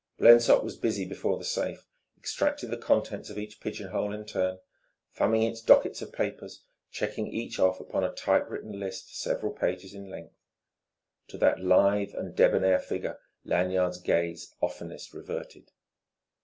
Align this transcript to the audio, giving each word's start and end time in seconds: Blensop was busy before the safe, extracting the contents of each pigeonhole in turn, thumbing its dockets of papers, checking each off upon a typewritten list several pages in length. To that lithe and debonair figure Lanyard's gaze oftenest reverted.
Blensop 0.17 0.63
was 0.63 0.77
busy 0.77 1.05
before 1.05 1.37
the 1.37 1.43
safe, 1.45 1.85
extracting 2.17 2.71
the 2.71 2.75
contents 2.75 3.29
of 3.29 3.37
each 3.37 3.59
pigeonhole 3.59 4.11
in 4.11 4.25
turn, 4.25 4.57
thumbing 5.13 5.43
its 5.43 5.61
dockets 5.61 6.01
of 6.01 6.11
papers, 6.11 6.63
checking 6.89 7.27
each 7.27 7.59
off 7.59 7.79
upon 7.79 8.03
a 8.03 8.11
typewritten 8.11 8.79
list 8.79 9.15
several 9.15 9.51
pages 9.53 9.93
in 9.93 10.09
length. 10.09 10.33
To 11.27 11.37
that 11.37 11.59
lithe 11.61 12.15
and 12.15 12.35
debonair 12.35 12.79
figure 12.79 13.19
Lanyard's 13.45 13.99
gaze 13.99 14.55
oftenest 14.59 15.13
reverted. 15.13 15.69